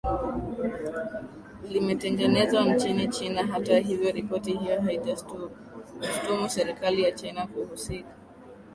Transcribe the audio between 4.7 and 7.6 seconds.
haijastumu serikali ya china